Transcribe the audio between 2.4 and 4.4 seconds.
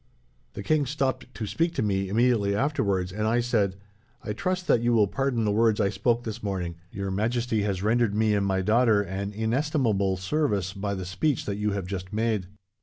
afterwards, and I said: "'I